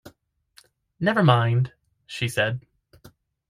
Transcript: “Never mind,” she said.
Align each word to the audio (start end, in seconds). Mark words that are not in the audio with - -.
“Never 0.99 1.21
mind,” 1.21 1.73
she 2.07 2.27
said. 2.27 2.65